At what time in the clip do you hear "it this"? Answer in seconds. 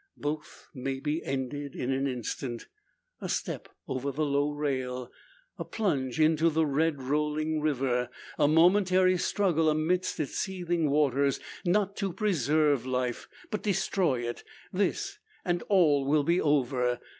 14.27-15.19